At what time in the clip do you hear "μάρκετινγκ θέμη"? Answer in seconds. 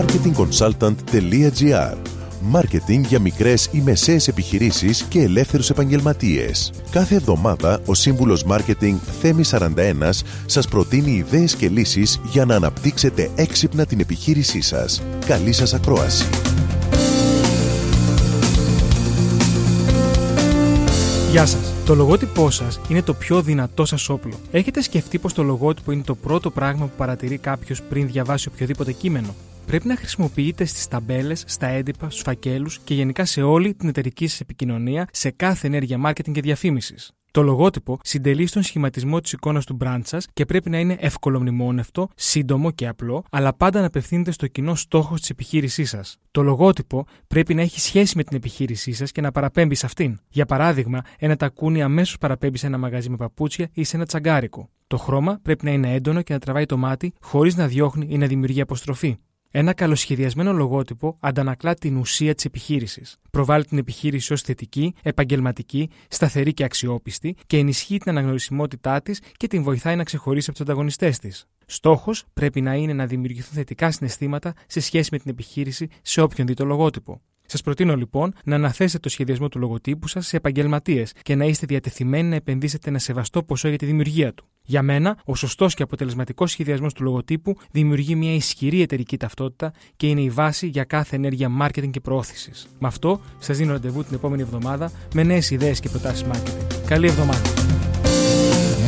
8.44-9.42